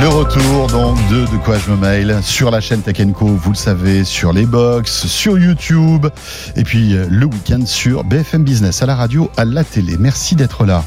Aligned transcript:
Le 0.00 0.08
retour 0.08 0.66
donc 0.68 0.96
de 1.08 1.20
De 1.32 1.42
quoi 1.42 1.56
je 1.58 1.70
me 1.70 1.76
mail 1.76 2.18
sur 2.22 2.50
la 2.50 2.60
chaîne 2.60 2.82
Tech 2.82 2.98
Co, 3.14 3.26
vous 3.26 3.50
le 3.50 3.56
savez, 3.56 4.04
sur 4.04 4.32
les 4.32 4.44
box, 4.44 5.06
sur 5.06 5.38
YouTube 5.38 6.06
et 6.54 6.64
puis 6.64 6.94
euh, 6.94 7.06
le 7.10 7.24
week-end 7.26 7.64
sur 7.64 8.04
BFM 8.04 8.44
Business, 8.44 8.82
à 8.82 8.86
la 8.86 8.94
radio, 8.94 9.30
à 9.38 9.44
la 9.46 9.64
télé. 9.64 9.96
Merci 9.98 10.34
d'être 10.36 10.64
là. 10.66 10.84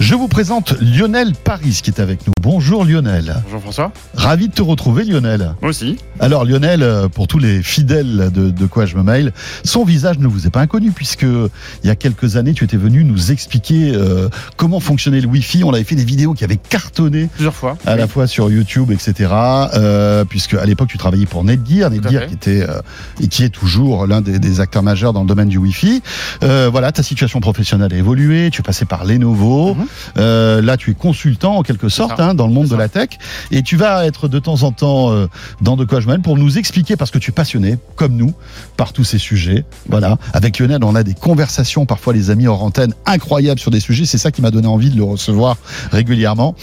Je 0.00 0.14
vous 0.14 0.26
présente 0.28 0.74
Lionel 0.80 1.32
Paris 1.32 1.80
qui 1.82 1.90
est 1.90 2.00
avec 2.00 2.26
nous. 2.26 2.32
Bonjour 2.42 2.84
Lionel. 2.84 3.36
Bonjour 3.44 3.60
François. 3.62 3.92
Ravi 4.14 4.48
de 4.48 4.52
te 4.54 4.62
retrouver 4.62 5.04
Lionel. 5.04 5.54
Moi 5.60 5.70
aussi. 5.70 5.96
Alors 6.18 6.44
Lionel, 6.44 6.82
euh, 6.82 7.08
pour 7.08 7.28
tous 7.28 7.38
les 7.38 7.62
fidèles 7.62 8.30
de, 8.34 8.50
de 8.50 8.66
quoi 8.66 8.84
je 8.84 8.96
me 8.96 9.02
mail, 9.02 9.32
son 9.64 9.84
visage 9.84 10.18
ne 10.18 10.26
vous 10.26 10.46
est 10.46 10.50
pas 10.50 10.60
inconnu 10.60 10.90
puisque 10.90 11.22
il 11.22 11.86
y 11.86 11.90
a 11.90 11.96
quelques 11.96 12.36
années 12.36 12.52
tu 12.54 12.64
étais 12.64 12.76
venu 12.76 13.04
nous 13.04 13.30
expliquer 13.30 13.92
euh, 13.94 14.28
comment 14.56 14.80
fonctionnait 14.80 15.20
le 15.20 15.28
Wi-Fi. 15.28 15.62
On 15.64 15.72
avait 15.72 15.84
fait 15.84 15.94
des 15.96 16.04
vidéos 16.04 16.34
qui 16.34 16.42
avaient 16.44 16.56
cartonné 16.56 17.28
Plusieurs 17.34 17.54
fois. 17.54 17.76
à 17.86 17.94
la 17.96 18.08
fois 18.08 18.26
sur 18.26 18.39
YouTube, 18.48 18.90
etc. 18.92 19.30
Euh, 19.74 20.24
puisque 20.24 20.54
à 20.54 20.64
l'époque 20.64 20.88
tu 20.88 20.98
travaillais 20.98 21.26
pour 21.26 21.44
Netgear, 21.44 21.90
Netgear 21.90 22.26
qui 22.26 22.34
était 22.34 22.62
euh, 22.62 22.80
et 23.20 23.28
qui 23.28 23.44
est 23.44 23.48
toujours 23.48 24.06
l'un 24.06 24.20
des, 24.20 24.38
des 24.38 24.60
acteurs 24.60 24.82
majeurs 24.82 25.12
dans 25.12 25.22
le 25.22 25.26
domaine 25.26 25.48
du 25.48 25.58
Wi-Fi. 25.58 26.02
Euh, 26.42 26.68
voilà, 26.70 26.92
ta 26.92 27.02
situation 27.02 27.40
professionnelle 27.40 27.92
a 27.92 27.96
évolué. 27.96 28.50
Tu 28.50 28.60
es 28.60 28.62
passé 28.62 28.84
par 28.84 29.04
Lenovo. 29.04 29.74
Mhm. 29.74 30.64
Là, 30.64 30.76
tu 30.76 30.92
es 30.92 30.94
consultant 30.94 31.56
en 31.56 31.62
quelque 31.62 31.88
sorte 31.88 32.20
hein, 32.20 32.34
dans 32.34 32.46
le 32.46 32.52
monde 32.52 32.68
de 32.68 32.76
la 32.76 32.88
tech, 32.88 33.10
et 33.50 33.62
tu 33.62 33.76
vas 33.76 34.06
être 34.06 34.28
de 34.28 34.38
temps 34.38 34.62
en 34.62 34.72
temps 34.72 35.26
dans 35.60 35.76
de 35.76 35.84
quoi 35.84 36.00
je 36.00 36.06
mène 36.06 36.22
pour 36.22 36.36
nous 36.36 36.58
expliquer 36.58 36.96
parce 36.96 37.10
que 37.10 37.18
tu 37.18 37.30
es 37.30 37.34
passionné 37.34 37.78
comme 37.96 38.14
nous 38.14 38.32
par 38.76 38.92
tous 38.92 39.04
ces 39.04 39.18
sujets. 39.18 39.64
Voilà, 39.88 40.16
avec 40.32 40.58
Lionel, 40.58 40.84
on 40.84 40.94
a 40.94 41.02
des 41.02 41.14
conversations 41.14 41.86
parfois 41.86 42.12
les 42.12 42.30
amis 42.30 42.46
hors 42.46 42.62
antenne 42.62 42.94
incroyables 43.06 43.60
sur 43.60 43.70
des 43.70 43.80
sujets. 43.80 44.04
C'est 44.06 44.18
ça 44.18 44.30
qui 44.30 44.42
m'a 44.42 44.50
donné 44.50 44.68
envie 44.68 44.90
de 44.90 44.96
le 44.96 45.04
recevoir 45.04 45.56
régulièrement. 45.90 46.54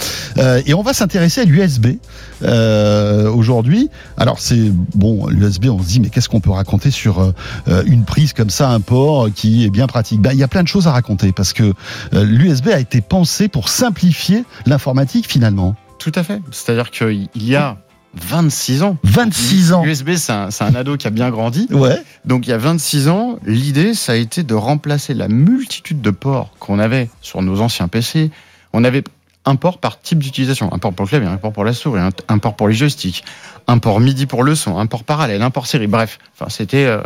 Et 0.65 0.73
on 0.73 0.81
va 0.81 0.93
s'intéresser 0.93 1.41
à 1.41 1.45
l'USB 1.67 1.97
euh, 2.43 3.29
aujourd'hui. 3.29 3.89
Alors 4.17 4.39
c'est 4.39 4.71
bon, 4.95 5.27
l'USB, 5.27 5.65
on 5.65 5.81
se 5.81 5.87
dit 5.87 5.99
mais 5.99 6.09
qu'est-ce 6.09 6.29
qu'on 6.29 6.39
peut 6.39 6.51
raconter 6.51 6.91
sur 6.91 7.19
euh, 7.19 7.31
euh, 7.67 7.83
une 7.85 8.05
prise 8.05 8.33
comme 8.33 8.49
ça, 8.49 8.69
un 8.69 8.79
port 8.79 9.29
qui 9.33 9.65
est 9.65 9.69
bien 9.69 9.87
pratique? 9.87 10.21
Ben, 10.21 10.31
Il 10.31 10.39
y 10.39 10.43
a 10.43 10.47
plein 10.47 10.63
de 10.63 10.67
choses 10.67 10.87
à 10.87 10.91
raconter 10.91 11.31
parce 11.31 11.53
que 11.53 11.73
euh, 12.13 12.23
l'USB 12.23 12.69
a 12.69 12.79
été 12.79 13.01
pensé 13.01 13.47
pour 13.47 13.69
simplifier 13.69 14.43
l'informatique 14.65 15.27
finalement. 15.27 15.75
Tout 15.99 16.11
à 16.15 16.23
fait. 16.23 16.41
C'est-à-dire 16.51 16.91
qu'il 16.91 17.27
y 17.35 17.55
a 17.55 17.77
26 18.13 18.83
ans. 18.83 18.97
26 19.03 19.73
ans. 19.73 19.83
USB, 19.83 20.15
c'est 20.15 20.31
un, 20.31 20.49
un 20.59 20.75
ado 20.75 20.97
qui 20.97 21.07
a 21.07 21.09
bien 21.09 21.29
grandi. 21.29 21.67
Ouais. 21.71 22.01
Donc 22.25 22.47
il 22.47 22.51
y 22.51 22.53
a 22.53 22.57
26 22.57 23.09
ans, 23.09 23.37
l'idée, 23.45 23.93
ça 23.93 24.13
a 24.13 24.15
été 24.15 24.43
de 24.43 24.55
remplacer 24.55 25.13
la 25.13 25.27
multitude 25.27 26.01
de 26.01 26.11
ports 26.11 26.51
qu'on 26.59 26.79
avait 26.79 27.09
sur 27.21 27.41
nos 27.41 27.61
anciens 27.61 27.87
PC. 27.87 28.31
On 28.73 28.83
avait 28.83 29.03
un 29.47 29.55
port 29.55 29.79
par 29.79 29.99
type 29.99 30.19
d'utilisation. 30.19 30.71
Un 30.73 30.77
port 30.77 30.93
pour 30.93 31.05
le 31.05 31.09
clavier, 31.09 31.27
un 31.27 31.37
port 31.37 31.53
pour 31.53 31.63
la 31.63 31.73
souris, 31.73 32.01
un, 32.27 32.37
port 32.37 32.55
pour 32.55 32.67
les 32.67 32.75
joysticks, 32.75 33.23
un 33.67 33.79
port 33.79 33.99
MIDI 33.99 34.25
pour 34.25 34.43
le 34.43 34.55
son, 34.55 34.77
un 34.77 34.85
port 34.85 35.03
parallèle, 35.03 35.41
un 35.41 35.49
port 35.49 35.67
série. 35.67 35.87
Bref, 35.87 36.19
enfin, 36.35 36.49
c'était 36.49 36.85
euh, 36.85 37.01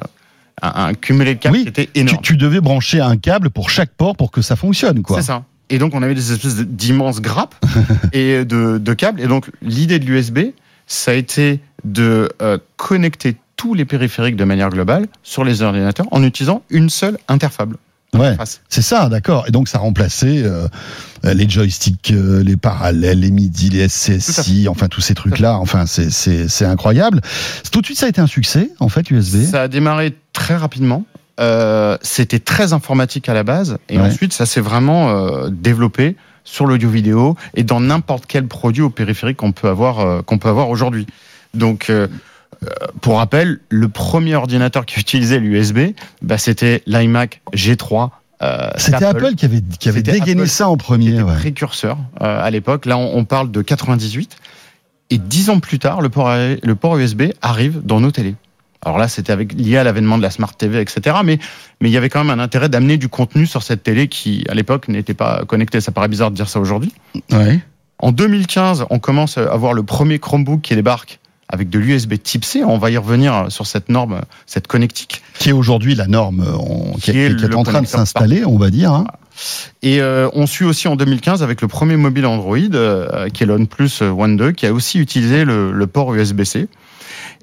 un, 0.61 0.87
un 0.87 0.93
cumulé 0.95 1.35
de 1.35 1.39
câbles 1.39 1.55
Oui, 1.55 1.63
qui 1.63 1.69
était 1.69 1.89
énorme. 1.95 2.19
tu 2.23 2.35
devais 2.37 2.59
brancher 2.59 2.99
un 2.99 3.15
câble 3.15 3.51
pour 3.51 3.69
chaque 3.69 3.91
port 3.91 4.15
pour 4.17 4.31
que 4.31 4.41
ça 4.41 4.55
fonctionne 4.55 5.03
quoi. 5.03 5.17
C'est 5.17 5.27
ça. 5.27 5.43
Et 5.69 5.77
donc, 5.77 5.93
on 5.93 6.01
avait 6.01 6.15
des 6.15 6.33
espèces 6.33 6.57
d'immenses 6.57 7.21
grappes 7.21 7.55
et 8.11 8.43
de, 8.43 8.77
de 8.77 8.93
câbles. 8.93 9.21
Et 9.21 9.27
donc, 9.27 9.49
l'idée 9.61 9.99
de 9.99 10.05
l'USB, 10.05 10.39
ça 10.85 11.11
a 11.11 11.13
été 11.13 11.61
de 11.85 12.29
euh, 12.41 12.57
connecter 12.75 13.37
tous 13.55 13.73
les 13.75 13.85
périphériques 13.85 14.35
de 14.35 14.43
manière 14.43 14.69
globale 14.69 15.07
sur 15.23 15.43
les 15.43 15.61
ordinateurs 15.61 16.07
en 16.11 16.23
utilisant 16.23 16.63
une 16.69 16.89
seule 16.89 17.17
interface. 17.27 17.69
Ouais. 18.17 18.35
C'est 18.67 18.81
ça, 18.81 19.07
d'accord. 19.07 19.45
Et 19.47 19.51
donc 19.51 19.69
ça 19.69 19.77
remplaçait 19.79 20.43
euh, 20.43 20.67
euh, 21.25 21.33
les 21.33 21.49
joysticks, 21.49 22.11
euh, 22.11 22.43
les 22.43 22.57
parallèles, 22.57 23.21
les 23.21 23.31
MIDI, 23.31 23.69
les 23.69 23.87
SCSI, 23.87 24.67
enfin 24.67 24.87
tous 24.89 24.99
ces 25.01 25.13
trucs-là. 25.15 25.57
Enfin, 25.57 25.85
c'est 25.85 26.09
c'est 26.11 26.49
c'est 26.49 26.65
incroyable. 26.65 27.21
Tout 27.71 27.79
de 27.79 27.85
suite, 27.85 27.97
ça 27.99 28.07
a 28.07 28.09
été 28.09 28.19
un 28.19 28.27
succès, 28.27 28.69
en 28.79 28.89
fait, 28.89 29.09
USB. 29.11 29.43
Ça 29.45 29.63
a 29.63 29.67
démarré 29.69 30.13
très 30.33 30.55
rapidement. 30.57 31.05
Euh, 31.39 31.97
C'était 32.01 32.39
très 32.39 32.73
informatique 32.73 33.29
à 33.29 33.33
la 33.33 33.43
base. 33.43 33.77
Et 33.87 33.97
Ouais. 33.97 34.03
ensuite, 34.03 34.33
ça 34.33 34.45
s'est 34.45 34.61
vraiment 34.61 35.09
euh, 35.11 35.49
développé 35.49 36.17
sur 36.43 36.65
l'audio-vidéo 36.65 37.37
et 37.55 37.63
dans 37.63 37.79
n'importe 37.79 38.25
quel 38.27 38.45
produit 38.47 38.81
au 38.81 38.89
périphérique 38.89 39.37
qu'on 39.37 39.53
peut 39.53 39.69
avoir, 39.69 39.99
euh, 40.01 40.21
qu'on 40.21 40.37
peut 40.37 40.49
avoir 40.49 40.69
aujourd'hui. 40.69 41.07
Donc, 41.53 41.91
pour 43.01 43.17
rappel, 43.17 43.59
le 43.69 43.89
premier 43.89 44.35
ordinateur 44.35 44.85
qui 44.85 44.99
utilisait 44.99 45.39
l'USB, 45.39 45.93
bah, 46.21 46.37
c'était 46.37 46.83
l'iMac 46.85 47.41
G3. 47.53 48.09
euh, 48.43 48.69
C'était 48.77 49.03
Apple. 49.05 49.35
qui 49.35 49.45
avait 49.45 49.61
qui 49.79 49.89
avait 49.89 49.99
C'était 49.99 50.11
dégainé 50.13 50.41
Apple 50.41 50.49
ça 50.49 50.69
en 50.69 50.77
premier. 50.77 51.13
était 51.13 51.21
ouais. 51.23 51.35
précurseur 51.35 51.97
euh, 52.21 52.43
à 52.43 52.49
l'époque. 52.51 52.85
Là, 52.85 52.97
on, 52.97 53.17
on 53.17 53.25
parle 53.25 53.51
de 53.51 53.61
98. 53.61 54.37
Et 55.09 55.17
dix 55.17 55.49
ans 55.49 55.59
plus 55.59 55.79
tard, 55.79 56.01
le 56.01 56.09
port, 56.09 56.31
le 56.33 56.75
port 56.75 56.97
USB 56.97 57.23
arrive 57.41 57.81
dans 57.83 57.99
nos 57.99 58.11
télés. 58.11 58.35
Alors 58.83 58.97
là, 58.97 59.07
c'était 59.07 59.31
avec 59.33 59.53
lié 59.53 59.77
à 59.77 59.83
l'avènement 59.83 60.17
de 60.17 60.23
la 60.23 60.31
Smart 60.31 60.55
TV, 60.55 60.79
etc. 60.81 61.17
Mais 61.23 61.37
mais 61.81 61.89
il 61.89 61.91
y 61.91 61.97
avait 61.97 62.09
quand 62.09 62.23
même 62.23 62.39
un 62.39 62.41
intérêt 62.43 62.69
d'amener 62.69 62.97
du 62.97 63.09
contenu 63.09 63.45
sur 63.45 63.61
cette 63.61 63.83
télé 63.83 64.07
qui, 64.07 64.43
à 64.49 64.53
l'époque, 64.55 64.87
n'était 64.87 65.13
pas 65.13 65.43
connectée. 65.45 65.81
Ça 65.81 65.91
paraît 65.91 66.07
bizarre 66.07 66.31
de 66.31 66.35
dire 66.35 66.47
ça 66.49 66.59
aujourd'hui. 66.59 66.93
Ouais. 67.31 67.59
En 67.99 68.11
2015, 68.11 68.85
on 68.89 68.97
commence 68.99 69.37
à 69.37 69.51
avoir 69.51 69.73
le 69.73 69.83
premier 69.83 70.17
Chromebook 70.17 70.61
qui 70.61 70.73
débarque 70.75 71.19
avec 71.51 71.69
de 71.69 71.79
l'USB 71.79 72.13
Type 72.21 72.45
C. 72.45 72.63
On 72.63 72.77
va 72.77 72.89
y 72.91 72.97
revenir 72.97 73.45
sur 73.49 73.67
cette 73.67 73.89
norme, 73.89 74.21
cette 74.45 74.67
connectique. 74.67 75.21
Qui 75.39 75.49
est 75.49 75.53
aujourd'hui 75.53 75.95
la 75.95 76.07
norme, 76.07 76.41
euh, 76.41 76.57
on- 76.59 76.93
qui, 76.93 77.11
Qui 77.11 77.17
est, 77.19 77.35
qui 77.35 77.45
en 77.55 77.63
train 77.63 77.81
de 77.81 77.87
s'installer, 77.87 78.45
on 78.45 78.57
va 78.57 78.69
dire. 78.69 78.91
hein. 78.93 79.05
Et 79.81 80.01
euh, 80.01 80.29
on 80.33 80.45
suit 80.45 80.65
aussi 80.65 80.87
en 80.87 80.95
2015 80.95 81.41
avec 81.43 81.61
le 81.61 81.67
premier 81.67 81.95
mobile 81.95 82.25
Android, 82.25 82.57
euh, 82.73 83.29
qui 83.29 83.43
est 83.43 83.45
l'OnePlus 83.45 84.01
One 84.01 84.37
2, 84.37 84.51
qui 84.51 84.65
a 84.65 84.73
aussi 84.73 84.99
utilisé 84.99 85.45
le, 85.45 85.71
le 85.71 85.87
port 85.87 86.13
USB-C. 86.13 86.67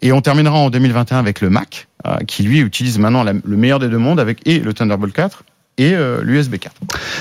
Et 0.02 0.12
on 0.12 0.20
terminera 0.20 0.56
en 0.58 0.70
2021 0.70 1.18
avec 1.18 1.40
le 1.40 1.50
Mac, 1.50 1.88
euh, 2.06 2.16
qui 2.26 2.42
lui 2.44 2.60
utilise 2.60 2.98
maintenant 2.98 3.24
la- 3.24 3.32
le 3.32 3.56
meilleur 3.56 3.78
des 3.80 3.88
deux 3.88 3.98
mondes 3.98 4.20
avec 4.20 4.46
et 4.46 4.60
le 4.60 4.72
Thunderbolt 4.72 5.12
4 5.12 5.42
et 5.78 5.94
euh, 5.94 6.20
l'USB 6.22 6.56
4. 6.56 6.74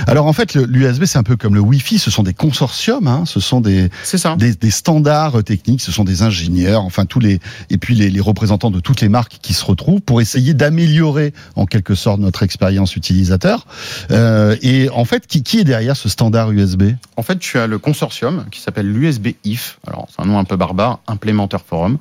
Alors 0.07 0.25
en 0.25 0.33
fait, 0.33 0.55
l'USB, 0.55 1.05
c'est 1.05 1.17
un 1.17 1.23
peu 1.23 1.37
comme 1.37 1.55
le 1.55 1.61
Wi-Fi. 1.61 1.99
Ce 1.99 2.11
sont 2.11 2.23
des 2.23 2.33
consortiums, 2.33 3.07
hein, 3.07 3.23
ce 3.25 3.39
sont 3.39 3.61
des, 3.61 3.89
C'est 4.03 4.17
ça. 4.17 4.35
des, 4.35 4.53
des 4.53 4.71
standards 4.71 5.43
techniques, 5.43 5.81
ce 5.81 5.91
sont 5.91 6.03
des 6.03 6.23
ingénieurs, 6.23 6.83
enfin 6.83 7.05
tous 7.05 7.19
les 7.19 7.39
et 7.69 7.77
puis 7.77 7.95
les, 7.95 8.09
les 8.09 8.19
représentants 8.19 8.71
de 8.71 8.79
toutes 8.79 9.01
les 9.01 9.09
marques 9.09 9.37
qui 9.41 9.53
se 9.53 9.63
retrouvent 9.63 10.01
pour 10.01 10.21
essayer 10.21 10.53
d'améliorer 10.53 11.33
en 11.55 11.65
quelque 11.65 11.95
sorte 11.95 12.19
notre 12.19 12.43
expérience 12.43 12.95
utilisateur. 12.95 13.67
Euh, 14.11 14.55
et 14.61 14.89
en 14.89 15.05
fait, 15.05 15.27
qui, 15.27 15.43
qui 15.43 15.59
est 15.59 15.63
derrière 15.63 15.95
ce 15.95 16.09
standard 16.09 16.51
USB 16.51 16.91
En 17.15 17.23
fait, 17.23 17.39
tu 17.39 17.59
as 17.59 17.67
le 17.67 17.77
consortium 17.79 18.45
qui 18.51 18.61
s'appelle 18.61 18.91
l'USB 18.91 19.29
IF. 19.43 19.79
Alors, 19.87 20.07
c'est 20.09 20.21
un 20.21 20.25
nom 20.25 20.39
un 20.39 20.43
peu 20.43 20.55
barbare, 20.55 20.99
Implémentaire 21.07 21.61
Forum, 21.61 21.97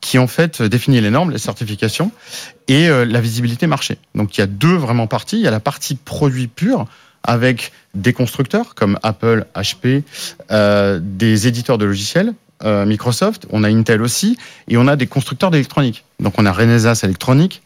qui 0.00 0.18
en 0.18 0.26
fait 0.26 0.62
définit 0.62 1.00
les 1.00 1.10
normes, 1.10 1.30
les 1.30 1.38
certifications 1.38 2.10
et 2.68 2.88
euh, 2.88 3.04
la 3.04 3.20
visibilité 3.20 3.66
marché. 3.66 3.98
Donc, 4.14 4.36
il 4.36 4.40
y 4.40 4.44
a 4.44 4.46
deux 4.46 4.74
vraiment 4.74 5.06
parties. 5.06 5.36
Il 5.36 5.42
y 5.42 5.48
a 5.48 5.52
la 5.52 5.60
partie 5.60 5.95
produit 5.96 6.46
pur 6.48 6.86
avec 7.22 7.72
des 7.94 8.12
constructeurs 8.12 8.74
comme 8.74 8.98
Apple, 9.02 9.46
HP, 9.54 10.02
euh, 10.50 11.00
des 11.02 11.48
éditeurs 11.48 11.78
de 11.78 11.84
logiciels, 11.84 12.34
euh, 12.64 12.86
Microsoft, 12.86 13.46
on 13.50 13.64
a 13.64 13.68
Intel 13.68 14.00
aussi, 14.02 14.38
et 14.68 14.76
on 14.76 14.86
a 14.86 14.96
des 14.96 15.06
constructeurs 15.06 15.50
d'électronique. 15.50 16.04
Donc, 16.20 16.34
on 16.38 16.46
a 16.46 16.52
Renesas 16.52 17.00
Electronics, 17.02 17.62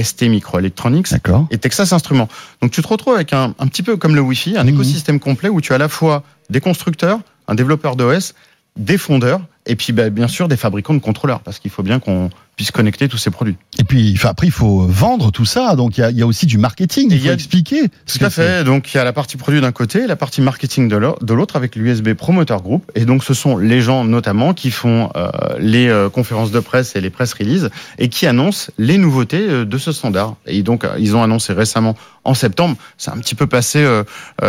ST 0.00 0.22
Microelectronics, 0.28 1.08
et 1.50 1.58
Texas 1.58 1.92
Instruments. 1.92 2.28
Donc 2.62 2.70
tu 2.70 2.80
te 2.80 2.86
retrouves 2.86 3.14
avec 3.16 3.32
un, 3.32 3.54
un 3.58 3.66
petit 3.66 3.82
peu 3.82 3.96
comme 3.96 4.14
le 4.14 4.20
Wi-Fi, 4.20 4.56
un 4.56 4.62
Mhm. 4.62 4.68
écosystème 4.74 5.18
complet 5.18 5.48
où 5.48 5.60
tu 5.60 5.72
as 5.72 5.76
à 5.76 5.78
la 5.78 5.88
fois 5.88 6.22
des 6.48 6.60
constructeurs, 6.60 7.18
un 7.48 7.56
développeur 7.56 7.96
d'OS, 7.96 8.34
des 8.76 8.98
fondeurs, 8.98 9.40
et 9.66 9.74
puis 9.74 9.92
bah, 9.92 10.08
bien 10.10 10.28
sûr 10.28 10.46
des 10.46 10.56
fabricants 10.56 10.94
de 10.94 11.00
contrôleurs, 11.00 11.40
parce 11.40 11.58
qu'il 11.58 11.72
faut 11.72 11.82
bien 11.82 11.98
qu'on 11.98 12.30
puisse 12.60 12.72
connecter 12.72 13.08
tous 13.08 13.16
ces 13.16 13.30
produits. 13.30 13.56
Et 13.78 13.84
puis 13.84 14.14
après, 14.24 14.46
il 14.46 14.50
faut 14.52 14.80
vendre 14.86 15.30
tout 15.32 15.46
ça. 15.46 15.76
Donc 15.76 15.96
il 15.96 16.02
y 16.02 16.04
a, 16.04 16.10
il 16.10 16.18
y 16.18 16.20
a 16.20 16.26
aussi 16.26 16.44
du 16.44 16.58
marketing. 16.58 17.10
Et 17.10 17.14
Il 17.14 17.16
il 17.16 17.22
y 17.22 17.24
faut 17.24 17.30
a- 17.30 17.32
expliquer. 17.32 17.80
ce 18.04 18.18
Tout 18.18 18.24
à 18.26 18.28
fait. 18.28 18.64
Donc 18.64 18.92
il 18.92 18.98
y 18.98 19.00
a 19.00 19.04
la 19.04 19.14
partie 19.14 19.38
produit 19.38 19.62
d'un 19.62 19.72
côté, 19.72 20.06
la 20.06 20.14
partie 20.14 20.42
marketing 20.42 20.86
de 20.86 20.96
l'au- 20.96 21.16
de 21.22 21.32
l'autre 21.32 21.56
avec 21.56 21.74
l'USB 21.74 22.12
Promoter 22.12 22.56
Group. 22.62 22.92
Et 22.94 23.06
donc 23.06 23.24
ce 23.24 23.32
sont 23.32 23.56
les 23.56 23.80
gens 23.80 24.04
notamment 24.04 24.52
qui 24.52 24.70
font 24.70 25.08
euh, 25.16 25.30
les 25.58 25.88
euh, 25.88 26.10
conférences 26.10 26.50
de 26.50 26.60
presse 26.60 26.96
et 26.96 27.00
les 27.00 27.08
press 27.08 27.32
releases 27.32 27.70
et 27.98 28.10
qui 28.10 28.26
annoncent 28.26 28.70
les 28.76 28.98
nouveautés 28.98 29.46
euh, 29.48 29.64
de 29.64 29.78
ce 29.78 29.90
standard. 29.90 30.36
Et 30.46 30.62
donc 30.62 30.84
ils 30.98 31.16
ont 31.16 31.22
annoncé 31.22 31.54
récemment 31.54 31.96
en 32.24 32.34
septembre. 32.34 32.76
C'est 32.98 33.10
un 33.10 33.16
petit 33.16 33.34
peu 33.34 33.46
passé 33.46 33.78
euh, 33.82 34.04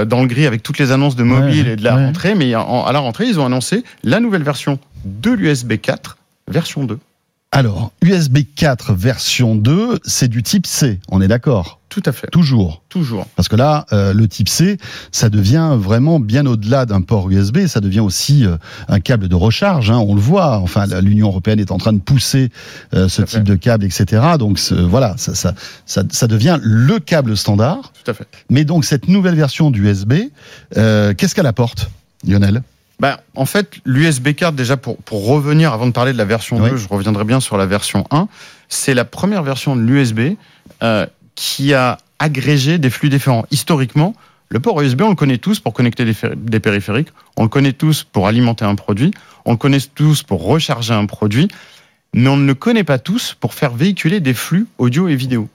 dans 0.05 0.19
le 0.19 0.27
gris 0.27 0.47
avec 0.47 0.63
toutes 0.63 0.79
les 0.79 0.91
annonces 0.91 1.15
de 1.15 1.23
mobile 1.23 1.65
Ouais, 1.67 1.73
et 1.73 1.75
de 1.77 1.83
la 1.85 1.95
ouais. 1.95 2.05
rentrée, 2.07 2.35
mais 2.35 2.53
en- 2.55 2.83
à 2.83 2.91
la 2.91 2.99
rentrée 2.99 3.27
ils 3.27 3.39
ont 3.39 3.45
annoncé 3.45 3.85
la 4.03 4.19
nouvelle 4.19 4.43
version 4.43 4.79
de 5.05 5.31
l'USB 5.31 5.77
4, 5.81 6.17
version 6.49 6.83
2. 6.83 6.99
Alors, 7.53 7.91
USB 8.01 8.39
4 8.55 8.93
version 8.93 9.55
2, 9.55 9.99
c'est 10.05 10.29
du 10.29 10.41
type 10.41 10.65
C, 10.65 11.01
on 11.09 11.19
est 11.19 11.27
d'accord? 11.27 11.81
Tout 11.89 12.01
à 12.05 12.13
fait. 12.13 12.27
Toujours? 12.31 12.81
Toujours. 12.87 13.25
Parce 13.35 13.49
que 13.49 13.57
là, 13.57 13.85
euh, 13.91 14.13
le 14.13 14.29
type 14.29 14.47
C, 14.47 14.77
ça 15.11 15.27
devient 15.27 15.75
vraiment 15.77 16.21
bien 16.21 16.45
au-delà 16.45 16.85
d'un 16.85 17.01
port 17.01 17.29
USB, 17.29 17.67
ça 17.67 17.81
devient 17.81 17.99
aussi 17.99 18.45
euh, 18.45 18.55
un 18.87 19.01
câble 19.01 19.27
de 19.27 19.35
recharge, 19.35 19.91
hein, 19.91 19.97
on 19.97 20.15
le 20.15 20.21
voit. 20.21 20.59
Enfin, 20.59 20.85
l'Union 21.01 21.27
européenne 21.27 21.59
est 21.59 21.71
en 21.71 21.77
train 21.77 21.91
de 21.91 21.99
pousser 21.99 22.51
euh, 22.93 23.09
ce 23.09 23.21
type 23.21 23.39
fait. 23.39 23.43
de 23.43 23.55
câble, 23.55 23.83
etc. 23.83 24.23
Donc 24.39 24.57
voilà, 24.71 25.15
ça, 25.17 25.35
ça, 25.35 25.53
ça, 25.85 26.03
ça 26.09 26.27
devient 26.27 26.57
le 26.63 26.99
câble 26.99 27.35
standard. 27.35 27.91
Tout 28.01 28.11
à 28.11 28.13
fait. 28.13 28.27
Mais 28.49 28.63
donc 28.63 28.85
cette 28.85 29.09
nouvelle 29.09 29.35
version 29.35 29.71
d'USB, 29.71 30.13
euh, 30.77 31.13
qu'est-ce 31.13 31.35
qu'elle 31.35 31.47
apporte, 31.47 31.91
Lionel? 32.25 32.61
Ben, 33.01 33.17
en 33.35 33.47
fait, 33.47 33.77
l'USB 33.83 34.35
card, 34.35 34.53
déjà, 34.53 34.77
pour, 34.77 34.97
pour 34.97 35.25
revenir, 35.25 35.73
avant 35.73 35.87
de 35.87 35.91
parler 35.91 36.13
de 36.13 36.19
la 36.19 36.25
version 36.25 36.57
Oui. 36.61 36.69
2, 36.69 36.77
je 36.77 36.87
reviendrai 36.87 37.23
bien 37.23 37.39
sur 37.39 37.57
la 37.57 37.65
version 37.65 38.05
1. 38.11 38.27
C'est 38.69 38.93
la 38.93 39.05
première 39.05 39.41
version 39.41 39.75
de 39.75 39.81
l'USB 39.81 40.37
euh, 40.83 41.07
qui 41.33 41.73
a 41.73 41.97
agrégé 42.19 42.77
des 42.77 42.91
flux 42.91 43.09
différents. 43.09 43.43
Historiquement, 43.49 44.13
le 44.49 44.59
port 44.59 44.79
USB, 44.81 45.01
on 45.01 45.09
le 45.09 45.15
connaît 45.15 45.39
tous 45.39 45.59
pour 45.59 45.73
connecter 45.73 46.05
des 46.05 46.59
périphériques, 46.59 47.07
on 47.37 47.43
le 47.43 47.49
connaît 47.49 47.73
tous 47.73 48.03
pour 48.03 48.27
alimenter 48.27 48.65
un 48.65 48.75
produit, 48.75 49.11
on 49.45 49.51
le 49.53 49.57
connaît 49.57 49.79
tous 49.95 50.21
pour 50.21 50.45
recharger 50.45 50.93
un 50.93 51.07
produit, 51.07 51.47
mais 52.13 52.29
on 52.29 52.37
ne 52.37 52.45
le 52.45 52.53
connaît 52.53 52.83
pas 52.83 52.99
tous 52.99 53.35
pour 53.39 53.55
faire 53.55 53.71
véhiculer 53.71 54.19
des 54.19 54.35
flux 54.35 54.67
audio 54.77 55.07
et 55.07 55.15
vidéo. 55.15 55.49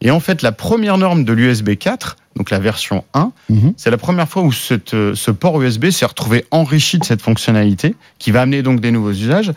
Et 0.00 0.12
en 0.12 0.20
fait, 0.20 0.42
la 0.42 0.52
première 0.52 0.96
norme 0.96 1.24
de 1.24 1.32
l'USB 1.32 1.74
4, 1.74 2.16
donc 2.38 2.50
la 2.50 2.58
version 2.60 3.04
1, 3.14 3.32
Mhm. 3.50 3.74
c'est 3.76 3.90
la 3.90 3.98
première 3.98 4.28
fois 4.28 4.42
où 4.42 4.52
cette, 4.52 4.94
euh, 4.94 5.14
ce 5.14 5.30
port 5.30 5.60
USB 5.60 5.90
s'est 5.90 6.06
retrouvé 6.06 6.44
enrichi 6.50 6.98
de 6.98 7.04
cette 7.04 7.20
fonctionnalité, 7.20 7.94
qui 8.18 8.30
va 8.30 8.42
amener 8.42 8.62
donc 8.62 8.80
des 8.80 8.90
nouveaux 8.92 9.10
usages, 9.10 9.52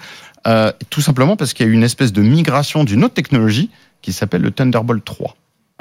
euh, 0.48 0.72
tout 0.90 1.02
simplement 1.02 1.38
parce 1.38 1.54
qu'il 1.54 1.66
y 1.66 1.70
a 1.70 1.72
eu 1.72 1.76
une 1.76 1.84
espèce 1.84 2.12
de 2.12 2.22
migration 2.22 2.84
d'une 2.84 3.04
autre 3.06 3.14
technologie 3.14 3.70
qui 4.02 4.12
s'appelle 4.12 4.42
le 4.42 4.52
Thunderbolt 4.52 5.06
3. 5.06 5.38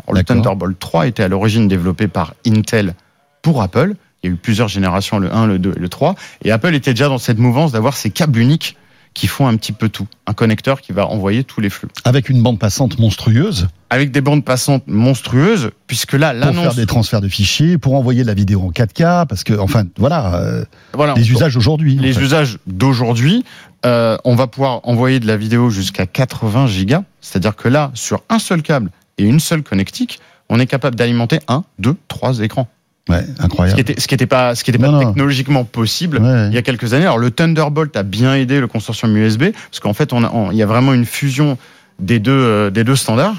Alors, 0.07 0.15
le. 0.15 0.23
Thunderbolt 0.25 0.79
3 0.79 1.07
était 1.07 1.23
à 1.23 1.29
l'origine 1.29 1.67
développé 1.69 2.07
par 2.07 2.35
Intel 2.47 2.95
pour 3.43 3.63
Apple. 3.63 3.95
Il 4.23 4.29
y 4.29 4.31
a 4.31 4.35
eu 4.35 4.37
plusieurs 4.37 4.69
générations, 4.69 5.19
le 5.19 5.35
1, 5.35 5.47
le 5.47 5.59
2 5.59 5.73
et 5.77 5.79
le 5.79 5.89
3. 5.89 6.15
Et 6.45 6.51
Apple 6.53 6.75
était 6.75 6.93
déjà 6.93 7.09
dans 7.09 7.17
cette 7.19 7.39
mouvance 7.39 7.73
d'avoir 7.73 7.97
ces 7.97 8.11
câbles 8.11 8.39
uniques 8.39 8.77
qui 9.15 9.27
font 9.27 9.47
un 9.47 9.57
petit 9.57 9.73
peu 9.73 9.89
tout. 9.89 10.07
Un 10.27 10.35
connecteur 10.35 10.81
qui 10.81 10.93
va 10.93 11.07
envoyer 11.07 11.45
tous 11.45 11.61
les 11.61 11.71
flux. 11.71 11.89
Avec 12.05 12.29
une 12.29 12.43
bande 12.43 12.59
passante 12.59 12.99
monstrueuse 12.99 13.69
Avec 13.91 14.13
des 14.13 14.21
bandes 14.21 14.45
passantes 14.45 14.85
monstrueuses, 14.87 15.71
puisque 15.87 16.13
là, 16.13 16.33
pour 16.33 16.41
faire 16.41 16.53
l'annonce... 16.53 16.77
des 16.77 16.87
transferts 16.87 17.21
de 17.21 17.29
fichiers, 17.29 17.79
pour 17.79 17.95
envoyer 17.95 18.23
de 18.23 18.29
la 18.29 18.35
vidéo 18.35 18.63
en 18.63 18.71
4K, 18.71 19.27
parce 19.27 19.45
que 19.45 19.59
enfin 19.59 19.85
voilà, 19.99 20.35
euh, 20.37 20.65
Voilà, 20.93 21.15
les 21.15 21.31
usages 21.31 21.57
aujourd'hui. 21.57 21.97
les 21.97 22.13
fait. 22.13 22.21
usages 22.21 22.59
d'aujourd'hui, 22.67 23.45
euh, 23.85 24.17
on 24.25 24.35
va 24.35 24.47
pouvoir 24.47 24.81
envoyer 24.85 25.21
de 25.21 25.27
la 25.27 25.37
vidéo 25.37 25.71
jusqu'à 25.71 26.07
80 26.07 26.67
gigas. 26.69 27.03
C'est-à-dire 27.21 27.57
que 27.57 27.69
là, 27.69 27.91
sur 27.95 28.23
un 28.29 28.39
seul 28.39 28.63
câble 28.63 28.91
et 29.19 29.25
une 29.25 29.41
seule 29.41 29.63
connectique, 29.63 30.21
on 30.49 30.59
est 30.59 30.67
capable 30.67 30.97
d'alimenter 30.97 31.41
un, 31.49 31.65
deux, 31.79 31.97
trois 32.09 32.41
écrans. 32.41 32.69
Ouais, 33.09 33.25
Ce 33.39 33.43
incroyable. 33.43 33.75
qui 33.77 33.81
était, 33.81 34.01
ce 34.01 34.07
qui 34.07 34.15
était 34.15 34.27
pas, 34.27 34.55
ce 34.55 34.63
qui 34.63 34.71
était 34.71 34.79
pas 34.79 34.91
Non, 34.91 34.99
technologiquement 35.01 35.65
possible. 35.65 36.19
Ouais. 36.19 36.49
Il 36.49 36.55
y 36.55 36.59
a 36.59 36.63
quelques 36.63 36.93
années. 36.95 37.07
Alors 37.07 37.19
le 37.19 37.31
Thunderbolt 37.31 37.97
a 37.97 38.03
bien 38.03 38.35
aidé 38.37 38.61
le 38.61 38.67
consortium 38.69 39.17
USB 39.17 39.45
parce 39.53 39.81
qu'en 39.81 39.95
fait, 39.95 40.13
on 40.13 40.23
a, 40.23 40.31
on- 40.33 40.51
il 40.53 40.57
y 40.59 40.63
a 40.63 40.67
vraiment 40.67 40.93
une 40.93 41.07
fusion 41.07 41.59
des 41.99 42.19
deux, 42.19 42.31
euh, 42.33 42.71
des 42.71 42.85
deux 42.85 42.97
standards. 42.97 43.37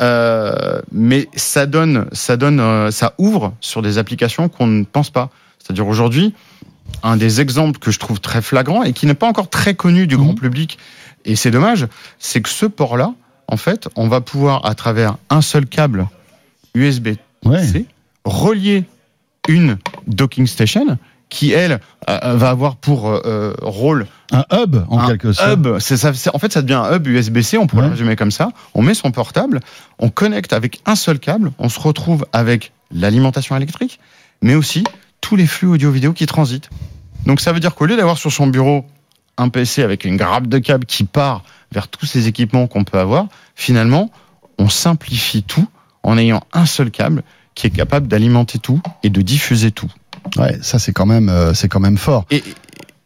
Euh, 0.00 0.80
mais 0.92 1.28
ça 1.36 1.66
donne, 1.66 2.06
ça 2.12 2.36
donne, 2.36 2.60
euh, 2.60 2.90
ça 2.90 3.14
ouvre 3.18 3.54
sur 3.60 3.82
des 3.82 3.98
applications 3.98 4.48
qu'on 4.48 4.66
ne 4.66 4.84
pense 4.84 5.10
pas. 5.10 5.30
C'est-à-dire 5.58 5.86
aujourd'hui, 5.86 6.34
un 7.02 7.16
des 7.16 7.40
exemples 7.40 7.78
que 7.78 7.90
je 7.90 7.98
trouve 7.98 8.20
très 8.20 8.42
flagrant 8.42 8.82
et 8.82 8.92
qui 8.92 9.06
n'est 9.06 9.14
pas 9.14 9.26
encore 9.28 9.48
très 9.48 9.74
connu 9.74 10.06
du 10.06 10.16
grand 10.16 10.34
public, 10.34 10.78
et 11.24 11.36
c'est 11.36 11.50
dommage, 11.50 11.86
c'est 12.18 12.42
que 12.42 12.50
ce 12.50 12.66
port-là, 12.66 13.12
en 13.48 13.56
fait, 13.56 13.88
on 13.96 14.08
va 14.08 14.20
pouvoir 14.20 14.66
à 14.66 14.74
travers 14.74 15.16
un 15.30 15.40
seul 15.40 15.66
câble 15.66 16.06
USB-C 16.74 17.18
Ouais. 17.46 17.84
relier 18.24 18.84
une 19.48 19.78
docking 20.06 20.46
station 20.46 20.98
qui 21.30 21.52
elle 21.52 21.80
euh, 22.08 22.18
va 22.36 22.50
avoir 22.50 22.76
pour 22.76 23.08
euh, 23.08 23.20
euh, 23.24 23.54
rôle 23.62 24.06
Un 24.30 24.44
hub 24.52 24.76
en 24.88 25.00
un 25.00 25.06
quelque 25.08 25.32
sorte. 25.32 25.50
hub. 25.52 25.78
Ça, 25.78 26.12
en 26.32 26.38
fait, 26.38 26.52
ça 26.52 26.62
devient 26.62 26.74
un 26.74 26.94
hub 26.94 27.06
USB-C. 27.06 27.58
On 27.58 27.66
pourrait 27.66 27.82
Ouais. 27.82 27.88
le 27.88 27.92
résumer 27.94 28.14
comme 28.14 28.30
ça. 28.30 28.50
On 28.74 28.82
met 28.82 28.94
son 28.94 29.10
portable, 29.10 29.60
on 29.98 30.10
connecte 30.10 30.52
avec 30.52 30.80
un 30.86 30.94
seul 30.94 31.18
câble, 31.18 31.50
on 31.58 31.68
se 31.68 31.80
retrouve 31.80 32.26
avec 32.32 32.72
l'alimentation 32.92 33.56
électrique, 33.56 33.98
mais 34.42 34.54
aussi 34.54 34.84
tous 35.20 35.34
les 35.34 35.46
flux 35.46 35.68
audio-vidéo 35.68 36.12
qui 36.12 36.26
transitent. 36.26 36.70
Donc 37.26 37.40
ça 37.40 37.52
veut 37.52 37.60
dire 37.60 37.74
qu'au 37.74 37.86
lieu 37.86 37.96
d'avoir 37.96 38.18
sur 38.18 38.30
son 38.30 38.46
bureau 38.46 38.84
un 39.36 39.48
PC 39.48 39.82
avec 39.82 40.04
une 40.04 40.16
grappe 40.16 40.46
de 40.46 40.58
câbles 40.58 40.86
qui 40.86 41.02
part 41.04 41.42
vers 41.72 41.88
tous 41.88 42.06
ces 42.06 42.28
équipements 42.28 42.68
qu'on 42.68 42.84
peut 42.84 43.00
avoir, 43.00 43.26
finalement, 43.56 44.10
on 44.58 44.68
simplifie 44.68 45.42
tout 45.42 45.66
en 46.04 46.16
ayant 46.18 46.44
un 46.52 46.66
seul 46.66 46.90
câble 46.92 47.24
qui 47.54 47.66
est 47.66 47.70
capable 47.70 48.08
d'alimenter 48.08 48.58
tout 48.58 48.80
et 49.02 49.10
de 49.10 49.22
diffuser 49.22 49.70
tout. 49.70 49.90
Ouais, 50.36 50.58
ça 50.62 50.78
c'est 50.78 50.92
quand 50.92 51.06
même 51.06 51.28
euh, 51.28 51.54
c'est 51.54 51.68
quand 51.68 51.80
même 51.80 51.98
fort. 51.98 52.24
Et, 52.30 52.42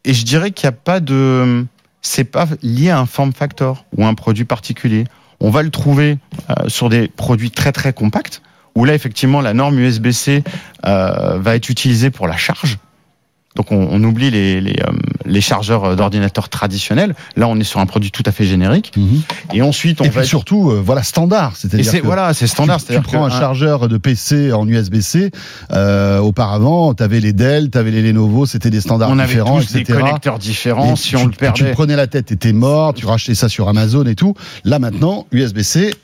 et 0.04 0.14
je 0.14 0.24
dirais 0.24 0.50
qu'il 0.50 0.66
n'y 0.66 0.74
a 0.74 0.78
pas 0.78 1.00
de. 1.00 1.66
C'est 2.00 2.24
pas 2.24 2.46
lié 2.62 2.90
à 2.90 3.00
un 3.00 3.06
form 3.06 3.32
factor 3.32 3.84
ou 3.96 4.06
un 4.06 4.14
produit 4.14 4.44
particulier. 4.44 5.04
On 5.40 5.50
va 5.50 5.62
le 5.62 5.70
trouver 5.70 6.18
euh, 6.50 6.68
sur 6.68 6.88
des 6.88 7.08
produits 7.08 7.50
très 7.50 7.72
très 7.72 7.92
compacts 7.92 8.40
où 8.74 8.84
là 8.84 8.94
effectivement 8.94 9.40
la 9.40 9.54
norme 9.54 9.78
USB-C 9.78 10.44
euh, 10.86 11.38
va 11.38 11.56
être 11.56 11.68
utilisée 11.68 12.10
pour 12.10 12.28
la 12.28 12.36
charge. 12.36 12.78
Donc 13.58 13.72
on, 13.72 13.88
on 13.90 14.02
oublie 14.04 14.30
les, 14.30 14.60
les, 14.60 14.76
euh, 14.80 14.92
les 15.26 15.40
chargeurs 15.40 15.96
d'ordinateurs 15.96 16.48
traditionnels. 16.48 17.16
Là 17.36 17.48
on 17.48 17.58
est 17.58 17.64
sur 17.64 17.80
un 17.80 17.86
produit 17.86 18.12
tout 18.12 18.22
à 18.24 18.30
fait 18.30 18.44
générique. 18.44 18.92
Mhm. 18.96 19.22
Et 19.52 19.62
ensuite 19.62 20.00
on 20.00 20.04
Et 20.04 20.08
va. 20.10 20.20
puis 20.20 20.28
surtout, 20.28 20.70
euh, 20.70 20.80
voilà 20.82 21.02
standard, 21.02 21.56
c'est-à-dire 21.56 21.90
c'est 21.90 22.00
que 22.00 22.06
voilà, 22.06 22.32
c'est 22.34 22.46
standard. 22.46 22.78
Tu, 22.82 22.94
tu 22.94 23.00
prends 23.00 23.24
un 23.24 23.30
chargeur 23.30 23.88
de 23.88 23.98
PC 23.98 24.52
en 24.52 24.66
USB-C. 24.66 25.32
Euh, 25.72 26.18
auparavant, 26.20 26.94
tu 26.94 27.02
avais 27.02 27.18
les 27.18 27.32
Dell, 27.32 27.70
tu 27.70 27.78
avais 27.78 27.90
les 27.90 28.00
Lenovo, 28.00 28.46
c'était 28.46 28.70
des 28.70 28.80
standards 28.80 29.10
on 29.10 29.18
avait 29.18 29.28
différents, 29.28 29.60
tous 29.60 29.72
des 29.72 29.80
etc. 29.80 29.98
connecteurs 29.98 30.38
différents. 30.38 30.92
Et 30.92 30.96
si 30.96 31.08
tu, 31.10 31.16
on 31.16 31.26
le 31.26 31.32
tu 31.32 31.38
perdait, 31.38 31.70
te 31.70 31.72
prenais 31.72 31.96
la 31.96 32.06
tête, 32.06 32.26
t'étais 32.26 32.52
mort, 32.52 32.94
tu 32.94 33.06
rachetais 33.06 33.34
ça 33.34 33.48
sur 33.48 33.68
Amazon 33.68 34.04
et 34.06 34.14
tout. 34.14 34.34
Là 34.64 34.78
maintenant, 34.78 35.26
USB-C, 35.32 35.94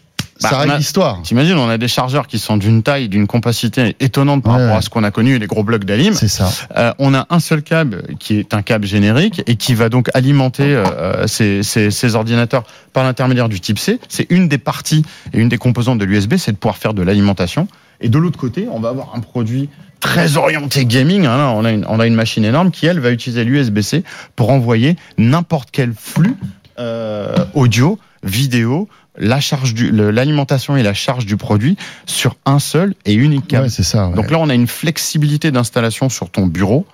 Bah, 0.43 0.49
ça 0.51 0.59
règle 0.59 0.73
a- 0.73 0.79
l'histoire. 0.79 1.23
T'imagines, 1.23 1.57
on 1.57 1.69
a 1.69 1.79
des 1.79 1.87
chargeurs 1.89 2.27
qui 2.27 2.39
sont 2.41 2.57
d'une 2.57 2.83
taille, 2.83 3.09
d'une 3.09 3.27
compacité 3.29 3.95
étonnante 4.01 4.43
par 4.43 4.55
Ouais, 4.55 4.59
rapport 4.63 4.73
ouais. 4.73 4.79
à 4.79 4.83
ce 4.83 4.91
qu'on 4.91 5.05
a 5.05 5.11
connu, 5.11 5.39
les 5.39 5.47
gros 5.47 5.63
blocs 5.63 5.85
d'alim. 5.85 6.13
C'est 6.15 6.29
ça. 6.29 6.51
Euh, 6.77 6.93
on 6.99 7.15
a 7.15 7.27
un 7.31 7.39
seul 7.39 7.63
câble 7.63 8.03
qui 8.19 8.39
est 8.39 8.53
un 8.53 8.63
câble 8.63 8.85
générique 8.87 9.43
et 9.47 9.55
qui 9.57 9.75
va 9.75 9.89
donc 9.89 10.11
alimenter 10.15 10.75
euh, 10.75 11.27
ces, 11.29 11.63
ces- 11.63 11.91
ces 11.93 12.15
ordinateurs 12.17 12.65
par 12.93 13.05
l'intermédiaire 13.05 13.49
du 13.49 13.61
type 13.61 13.79
C. 13.79 14.01
C'est 14.09 14.27
une 14.31 14.49
des 14.49 14.59
parties 14.59 15.05
et 15.33 15.39
une 15.39 15.49
des 15.49 15.59
composantes 15.59 15.99
de 15.99 16.05
l'USB, 16.05 16.35
c'est 16.37 16.53
de 16.53 16.57
pouvoir 16.57 16.79
faire 16.79 16.95
de 16.95 17.03
l'alimentation. 17.03 17.69
Et 18.01 18.09
de 18.09 18.19
l'autre 18.19 18.39
côté, 18.39 18.67
on 18.71 18.81
va 18.81 18.89
avoir 18.89 19.15
un 19.15 19.21
produit 19.21 19.69
très 20.01 20.37
orienté 20.37 20.85
gaming. 20.85 21.27
hein. 21.27 21.53
On, 21.55 21.65
a 21.65 21.71
une, 21.71 21.87
on 21.89 22.01
a 22.01 22.07
une 22.07 22.15
machine 22.15 22.45
énorme 22.45 22.73
qui, 22.73 22.87
elle, 22.87 22.99
va 22.99 23.11
utiliser 23.13 23.45
l'USB-C 23.45 24.03
pour 24.35 24.51
envoyer 24.51 24.97
n'importe 25.17 25.69
quel 25.71 25.93
flux 25.97 26.35
euh, 26.79 27.37
audio, 27.55 27.99
vidéo, 28.25 28.89
la 29.17 29.41
charge 29.41 29.75
du, 29.75 29.91
l'alimentation 29.93 30.77
et 30.77 30.83
la 30.83 30.95
charge 30.95 31.27
du 31.27 31.37
produit 31.37 31.77
sur 32.07 32.37
un 32.47 32.59
seul 32.59 32.95
et 33.05 33.15
unique 33.15 33.47
câble. 33.47 33.65
Ouais, 33.65 33.71
c'est 33.71 33.83
ça. 33.85 34.09
ouais. 34.09 34.15
Donc 34.15 34.31
là, 34.31 34.39
on 34.41 34.49
a 34.49 34.55
une 34.55 34.67
flexibilité 34.67 35.51
d'installation 35.51 36.09
sur 36.09 36.31
ton 36.31 36.47
bureau 36.47 36.87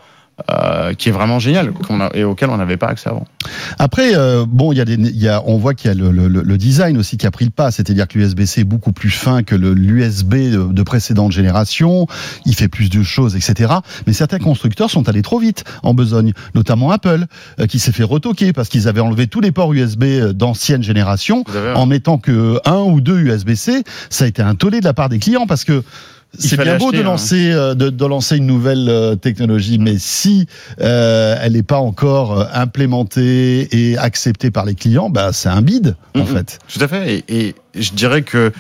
euh, 0.51 0.95
qui 0.95 1.09
est 1.09 1.13
vraiment 1.13 1.39
géniale 1.39 1.73
qu'on 1.73 2.01
a, 2.01 2.11
et 2.15 2.25
auquel 2.25 2.51
on 2.51 2.57
n'avait 2.57 2.77
pas 2.77 2.89
accès 2.89 3.09
avant. 3.09 3.27
Après, 3.79 4.15
euh, 4.15 4.45
bon, 4.49 4.73
il 4.73 4.79
y 4.79 4.81
a 4.81 4.85
des, 4.85 4.97
y 4.97 5.29
a, 5.29 5.43
on 5.47 5.57
voit 5.57 5.75
qu'il 5.75 5.89
y 5.89 5.93
a 5.93 5.95
le, 5.97 6.11
le- 6.11 6.29
le 6.43 6.59
design 6.59 6.97
aussi 6.99 7.17
qui 7.17 7.27
a 7.27 7.31
pris 7.31 7.45
le 7.45 7.51
pas, 7.51 7.71
c'est-à-dire 7.71 8.07
que 8.09 8.19
l'USB-C 8.19 8.61
est 8.63 8.65
beaucoup 8.65 8.93
plus 8.93 9.11
fin 9.11 9.43
que 9.43 9.55
le- 9.55 9.73
l'USB 9.75 10.35
de, 10.51 10.73
de 10.73 10.83
précédente 10.83 11.33
génération. 11.33 12.07
Il 12.47 12.55
fait 12.55 12.69
plus 12.69 12.91
de 12.91 13.03
choses, 13.03 13.37
etc. 13.37 13.73
Mais 14.07 14.13
certains 14.13 14.39
constructeurs 14.39 14.91
sont 14.91 15.09
allés 15.09 15.23
trop 15.23 15.39
vite 15.39 15.65
en 15.83 15.95
besogne, 15.95 16.33
notamment 16.55 16.91
Apple, 16.91 17.27
euh, 17.59 17.67
qui 17.67 17.79
s'est 17.79 17.93
fait 17.93 18.05
retoquer 18.05 18.53
parce 18.53 18.69
qu'ils 18.69 18.89
avaient 18.89 19.01
enlevé 19.01 19.27
tous 19.27 19.41
les 19.41 19.53
ports 19.53 19.73
USB 19.73 20.05
d'ancienne 20.33 20.83
génération 20.83 21.45
en 21.75 21.87
mettant 21.87 22.19
que 22.19 22.59
un 22.65 22.79
ou 22.81 23.01
deux 23.01 23.19
USB-C. 23.21 23.83
Ça 24.11 24.25
a 24.25 24.29
été 24.29 24.43
un 24.43 24.55
tollé 24.55 24.81
de 24.81 24.85
la 24.85 24.95
part 24.95 25.09
des 25.09 25.19
clients 25.19 25.47
parce 25.47 25.65
que 25.65 25.83
c'est 26.39 26.57
bien 26.61 26.79
beau 26.79 26.93
de 26.93 26.99
hein. 26.99 27.03
lancer, 27.03 27.51
euh, 27.53 27.75
de, 27.75 27.91
de 27.91 28.05
lancer 28.07 28.37
une 28.37 28.47
nouvelle 28.47 28.89
euh, 28.89 29.17
technologie, 29.17 29.79
mais 29.79 29.97
si 29.99 30.47
euh, 30.81 31.37
elle 31.41 31.53
n'est 31.55 31.63
pas 31.63 31.79
encore 31.79 32.47
implémentée 32.53 33.69
et 33.73 33.99
acceptée 33.99 34.51
par 34.51 34.65
les 34.65 34.75
clients, 34.75 35.11
bah, 35.11 35.31
c'est 35.33 35.49
un 35.49 35.63
bide, 35.63 35.97
en 36.15 36.21
Mhm. 36.21 36.27
fait. 36.27 36.59
Tout 36.73 36.83
à 36.83 36.89
fait. 36.89 37.25
Et, 37.29 37.47
et 37.49 37.55
je 37.75 37.93
dirais 37.93 38.23
que 38.23 38.53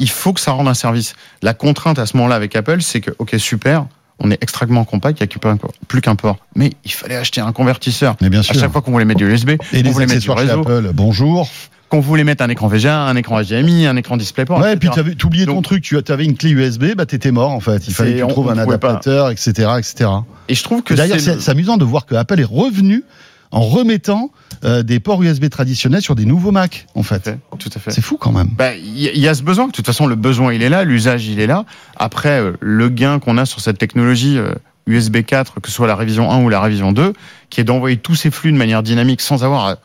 il 0.00 0.08
faut 0.10 0.32
que 0.32 0.40
ça 0.40 0.52
rende 0.52 0.68
un 0.68 0.74
service. 0.74 1.14
La 1.42 1.54
contrainte 1.54 1.98
à 1.98 2.06
ce 2.06 2.16
moment-là 2.16 2.36
avec 2.36 2.54
Apple, 2.54 2.80
c'est 2.82 3.00
que, 3.00 3.10
ok, 3.18 3.34
super, 3.38 3.86
on 4.20 4.30
est 4.30 4.38
extrêmement 4.42 4.84
compact, 4.84 5.18
il 5.20 5.24
n'y 5.24 5.28
a 5.52 5.56
plus 5.88 6.00
qu'un 6.00 6.14
port. 6.16 6.38
Mais 6.56 6.72
il 6.84 6.92
fallait 6.92 7.16
acheter 7.16 7.40
un 7.40 7.52
convertisseur. 7.52 8.16
Mais 8.20 8.28
bien 8.30 8.40
À 8.40 8.42
sûr. 8.44 8.54
chaque 8.54 8.70
fois 8.72 8.80
qu'on 8.80 8.92
voulait 8.92 9.04
mettre 9.04 9.18
du 9.18 9.30
USB, 9.30 9.50
Et 9.50 9.56
qu'on 9.58 9.76
les 9.82 9.90
voulait 9.90 10.06
mettre 10.06 10.20
du 10.22 10.30
réseau, 10.30 10.60
Apple, 10.60 10.90
bonjour. 10.94 11.48
Qu'on 11.88 12.00
voulait 12.00 12.24
mettre 12.24 12.44
un 12.44 12.48
écran 12.48 12.68
VGA, 12.68 13.02
un 13.02 13.16
écran 13.16 13.40
HDMI, 13.42 13.86
un 13.86 13.96
écran 13.96 14.16
DisplayPort. 14.16 14.60
Ouais, 14.60 14.74
et 14.74 14.76
puis 14.76 14.90
tu 15.16 15.26
oublié 15.26 15.46
ton 15.46 15.62
truc, 15.62 15.82
tu 15.82 15.96
avais 16.12 16.24
une 16.24 16.36
clé 16.36 16.50
USB, 16.50 16.94
bah 16.96 17.06
t'étais 17.06 17.30
mort 17.32 17.50
en 17.50 17.60
fait. 17.60 17.86
Il 17.88 17.94
fallait 17.94 18.14
que 18.20 18.22
tu 18.24 18.28
trouves 18.28 18.50
un 18.50 18.54
pas. 18.56 18.62
adaptateur, 18.62 19.30
etc., 19.30 19.50
etc. 19.78 20.10
Et 20.48 20.54
je 20.54 20.62
trouve 20.62 20.82
que 20.82 20.94
D'ailleurs, 20.94 21.18
c'est 21.20 21.48
amusant 21.50 21.76
de 21.76 21.84
voir 21.84 22.04
que 22.06 22.14
Apple 22.14 22.40
est 22.40 22.44
revenu 22.44 23.04
en 23.50 23.62
remettant 23.62 24.30
euh, 24.64 24.82
des 24.82 25.00
ports 25.00 25.22
USB 25.22 25.48
traditionnels 25.48 26.02
sur 26.02 26.14
des 26.14 26.26
nouveaux 26.26 26.50
Mac, 26.50 26.84
en 26.94 27.02
fait. 27.02 27.30
Tout 27.58 27.70
à 27.74 27.78
fait. 27.78 27.90
C'est 27.92 28.02
fou 28.02 28.18
quand 28.18 28.32
même. 28.32 28.48
Bah, 28.54 28.74
Il 28.74 28.98
y, 29.00 29.08
a- 29.08 29.12
il 29.12 29.20
y 29.20 29.26
a 29.28 29.32
ce 29.34 29.42
besoin. 29.42 29.68
De 29.68 29.72
toute 29.72 29.86
façon, 29.86 30.06
le 30.06 30.16
besoin, 30.16 30.52
il 30.52 30.62
est 30.62 30.68
là, 30.68 30.84
l'usage, 30.84 31.26
il 31.28 31.40
est 31.40 31.46
là. 31.46 31.64
Après, 31.96 32.42
euh, 32.42 32.52
le 32.60 32.90
gain 32.90 33.18
qu'on 33.20 33.38
a 33.38 33.46
sur 33.46 33.60
cette 33.60 33.78
technologie 33.78 34.36
euh, 34.36 34.52
USB 34.86 35.22
4, 35.24 35.60
que 35.62 35.68
ce 35.70 35.74
soit 35.74 35.86
la 35.86 35.96
révision 35.96 36.30
1 36.30 36.42
ou 36.42 36.50
la 36.50 36.60
révision 36.60 36.92
2, 36.92 37.14
qui 37.48 37.62
est 37.62 37.64
d'envoyer 37.64 37.96
tous 37.96 38.16
ces 38.16 38.30
flux 38.30 38.52
de 38.52 38.58
manière 38.58 38.82
dynamique 38.82 39.22
sans 39.22 39.44
avoir 39.44 39.76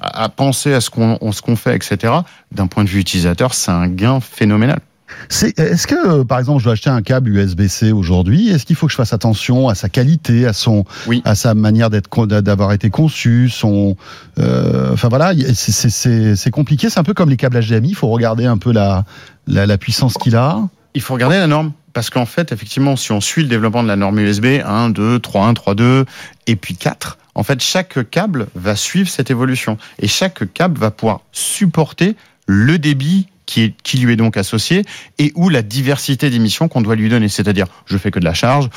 à, 0.00 0.28
penser 0.28 0.72
à 0.74 0.80
ce 0.80 0.90
qu'on 0.90 1.16
qu'on 1.18 1.56
fait, 1.56 1.74
etc. 1.76 2.12
D'un 2.52 2.66
point 2.66 2.84
de 2.84 2.88
vue 2.88 3.00
utilisateur, 3.00 3.54
c'est 3.54 3.70
un 3.70 3.88
gain 3.88 4.20
phénoménal. 4.20 4.80
Est-ce 5.30 5.86
que, 5.86 6.20
euh, 6.20 6.24
par 6.24 6.38
exemple, 6.38 6.58
je 6.60 6.64
dois 6.64 6.74
acheter 6.74 6.90
un 6.90 7.00
câble 7.00 7.30
USB-C 7.30 7.92
aujourd'hui 7.92 8.50
Est-ce 8.50 8.66
qu'il 8.66 8.76
faut 8.76 8.86
que 8.86 8.92
je 8.92 8.96
fasse 8.96 9.14
attention 9.14 9.68
à 9.68 9.74
sa 9.74 9.88
qualité, 9.88 10.46
à 10.46 10.52
son, 10.52 10.84
Oui. 11.06 11.22
à 11.24 11.34
sa 11.34 11.54
manière 11.54 11.88
d'être, 11.88 12.26
d'avoir 12.26 12.72
été 12.72 12.90
conçu, 12.90 13.48
son, 13.48 13.96
euh, 14.38 14.92
enfin 14.92 15.08
voilà, 15.08 15.32
c'est- 15.54 16.50
compliqué. 16.50 16.90
C'est 16.90 17.00
un 17.00 17.04
peu 17.04 17.14
comme 17.14 17.30
les 17.30 17.38
câbles 17.38 17.58
HDMI. 17.58 17.88
Il 17.90 17.94
faut 17.94 18.08
regarder 18.08 18.44
un 18.44 18.58
peu 18.58 18.70
la, 18.72 19.04
la, 19.46 19.64
la 19.66 19.78
puissance 19.78 20.14
qu'il 20.14 20.36
a. 20.36 20.60
Il 20.94 21.00
faut 21.00 21.14
regarder 21.14 21.38
la 21.38 21.46
norme. 21.46 21.72
Parce 21.94 22.10
qu'en 22.10 22.26
fait, 22.26 22.52
effectivement, 22.52 22.94
si 22.96 23.10
on 23.12 23.20
suit 23.20 23.42
le 23.42 23.48
développement 23.48 23.82
de 23.82 23.88
la 23.88 23.96
norme 23.96 24.18
USB 24.20 24.60
1, 24.64 24.90
2, 24.90 25.18
3.1, 25.18 25.54
3.2 25.54 26.04
et 26.46 26.54
puis 26.54 26.76
4, 26.76 27.18
en 27.38 27.44
fait, 27.44 27.62
chaque 27.62 28.10
câble 28.10 28.48
va 28.56 28.74
suivre 28.74 29.08
cette 29.08 29.30
évolution. 29.30 29.78
Et 30.00 30.08
chaque 30.08 30.52
câble 30.52 30.76
va 30.76 30.90
pouvoir 30.90 31.20
supporter 31.30 32.16
le 32.46 32.80
débit 32.80 33.28
qui, 33.46 33.62
est, 33.62 33.74
qui 33.84 33.98
lui 33.98 34.12
est 34.14 34.16
donc 34.16 34.36
associé 34.36 34.84
et 35.18 35.30
ou 35.36 35.48
la 35.48 35.62
diversité 35.62 36.30
d'émissions 36.30 36.66
qu'on 36.66 36.80
doit 36.80 36.96
lui 36.96 37.08
donner. 37.08 37.28
C'est-à-dire, 37.28 37.68
je 37.86 37.96
fais 37.96 38.10
que 38.10 38.18
de 38.18 38.24
la 38.24 38.34
charge 38.34 38.68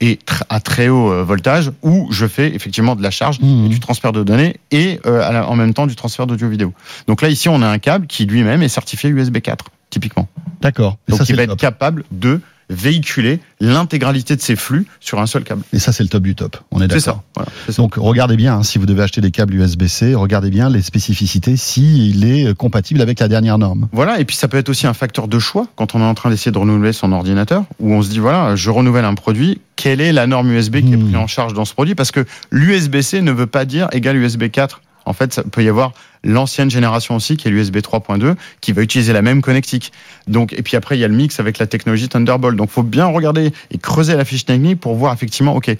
et 0.00 0.18
à 0.48 0.60
très 0.60 0.88
haut 0.88 1.12
euh, 1.12 1.24
voltage 1.24 1.72
ou 1.82 2.08
je 2.10 2.26
fais 2.26 2.54
effectivement 2.54 2.96
de 2.96 3.02
la 3.02 3.10
charge 3.10 3.38
Mhm. 3.40 3.66
et 3.66 3.68
du 3.68 3.80
transfert 3.80 4.12
de 4.12 4.22
données 4.22 4.56
et 4.70 4.98
euh, 5.04 5.42
en 5.42 5.54
même 5.54 5.74
temps 5.74 5.86
du 5.86 5.94
transfert 5.94 6.26
d'audio-vidéo. 6.26 6.72
Donc 7.08 7.20
là, 7.20 7.28
ici, 7.28 7.50
on 7.50 7.60
a 7.60 7.68
un 7.68 7.78
câble 7.78 8.06
qui 8.06 8.24
lui-même 8.24 8.62
est 8.62 8.68
certifié 8.70 9.10
USB 9.10 9.40
4, 9.40 9.66
typiquement. 9.90 10.26
D'accord. 10.62 10.96
Donc 11.06 11.18
ça, 11.18 11.24
il 11.28 11.36
va 11.36 11.42
être 11.42 11.50
top. 11.50 11.60
capable 11.60 12.04
de 12.12 12.40
véhiculer 12.68 13.40
l'intégralité 13.60 14.36
de 14.36 14.40
ses 14.40 14.56
flux 14.56 14.86
sur 15.00 15.20
un 15.20 15.26
seul 15.26 15.44
câble. 15.44 15.62
Et 15.72 15.78
ça, 15.78 15.92
c'est 15.92 16.02
le 16.02 16.08
top 16.08 16.22
du 16.22 16.34
top. 16.34 16.56
On 16.70 16.78
est 16.80 16.82
C'est 16.84 16.88
d'accord. 17.06 17.14
ça. 17.16 17.22
Voilà, 17.36 17.50
c'est 17.66 17.72
ça. 17.72 17.82
Donc 17.82 17.94
regardez 17.96 18.36
bien, 18.36 18.56
hein, 18.56 18.62
si 18.62 18.78
vous 18.78 18.86
devez 18.86 19.02
acheter 19.02 19.20
des 19.20 19.30
câbles 19.30 19.54
USB-C, 19.54 20.14
regardez 20.14 20.50
bien 20.50 20.68
les 20.68 20.82
spécificités, 20.82 21.56
s'il 21.56 22.24
est 22.24 22.46
euh, 22.48 22.54
compatible 22.54 23.00
avec 23.00 23.20
la 23.20 23.28
dernière 23.28 23.58
norme. 23.58 23.88
Voilà, 23.92 24.18
et 24.20 24.24
puis 24.24 24.36
ça 24.36 24.48
peut 24.48 24.56
être 24.58 24.68
aussi 24.68 24.86
un 24.86 24.94
facteur 24.94 25.28
de 25.28 25.38
choix 25.38 25.66
quand 25.76 25.94
on 25.94 26.00
est 26.00 26.04
en 26.04 26.14
train 26.14 26.30
d'essayer 26.30 26.52
de 26.52 26.58
renouveler 26.58 26.92
son 26.92 27.12
ordinateur, 27.12 27.64
où 27.80 27.92
on 27.92 28.02
se 28.02 28.10
dit 28.10 28.18
voilà, 28.18 28.56
je 28.56 28.70
renouvelle 28.70 29.04
un 29.04 29.14
produit, 29.14 29.60
quelle 29.76 30.00
est 30.00 30.12
la 30.12 30.26
norme 30.26 30.50
USB 30.52 30.76
qui 30.80 30.92
est 30.92 30.96
Hmm. 30.96 31.02
prise 31.04 31.16
en 31.16 31.26
charge 31.26 31.54
dans 31.54 31.64
ce 31.64 31.72
produit? 31.74 31.94
Parce 31.94 32.10
que 32.10 32.24
l'USB-C 32.50 33.20
ne 33.22 33.30
veut 33.32 33.46
pas 33.46 33.64
dire 33.64 33.88
égal 33.92 34.16
USB 34.16 34.50
4. 34.50 34.80
En 35.06 35.12
fait, 35.12 35.32
ça 35.32 35.42
peut 35.44 35.62
y 35.62 35.68
avoir 35.68 35.92
l'ancienne 36.24 36.70
génération 36.70 37.16
aussi, 37.16 37.36
qui 37.36 37.48
est 37.48 37.50
l'USB 37.50 37.76
3.2, 37.76 38.34
qui 38.60 38.72
va 38.72 38.82
utiliser 38.82 39.12
la 39.12 39.22
même 39.22 39.40
connectique. 39.40 39.92
Donc, 40.26 40.52
et 40.52 40.62
puis 40.62 40.76
après, 40.76 40.96
il 40.96 41.00
y 41.00 41.04
a 41.04 41.08
le 41.08 41.14
mix 41.14 41.40
avec 41.40 41.58
la 41.58 41.66
technologie 41.66 42.08
Thunderbolt. 42.08 42.56
Donc, 42.56 42.70
faut 42.70 42.82
bien 42.82 43.06
regarder 43.06 43.52
et 43.70 43.78
creuser 43.78 44.16
la 44.16 44.24
fiche 44.24 44.44
technique 44.44 44.80
pour 44.80 44.96
voir 44.96 45.14
effectivement, 45.14 45.54
ok, 45.54 45.74